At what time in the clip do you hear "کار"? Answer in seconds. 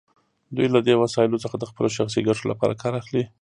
2.81-2.93